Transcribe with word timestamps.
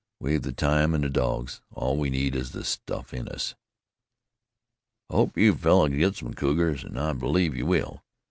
We've 0.19 0.41
the 0.41 0.51
time 0.51 0.95
and 0.95 1.03
the 1.03 1.11
dogs, 1.11 1.61
all 1.71 1.95
we 1.95 2.09
need 2.09 2.35
is 2.35 2.53
the 2.53 2.63
stuff 2.63 3.13
in 3.13 3.27
us." 3.27 3.53
"I 5.11 5.17
hope 5.17 5.37
you 5.37 5.53
fellars 5.53 5.93
git 5.95 6.15
some 6.15 6.33
cougars, 6.33 6.83
an' 6.83 6.97
I 6.97 7.13
believe 7.13 7.55
you 7.55 7.67
will. 7.67 8.03